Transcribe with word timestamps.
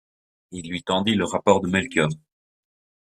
Il 0.49 0.67
lui 0.67 0.81
tendit 0.81 1.13
le 1.13 1.25
rapport 1.25 1.61
de 1.61 1.67
Melchior. 1.69 2.09